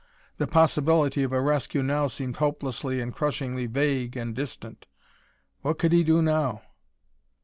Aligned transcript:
The 0.39 0.47
possibility 0.47 1.21
of 1.21 1.31
a 1.31 1.39
rescue 1.39 1.83
now 1.83 2.07
seemed 2.07 2.37
hopelessly 2.37 2.99
and 3.01 3.13
crushingly 3.13 3.67
vague 3.67 4.17
and 4.17 4.35
distant. 4.35 4.87
What 5.61 5.77
could 5.77 5.91
he 5.91 6.01
do 6.03 6.23
now? 6.23 6.63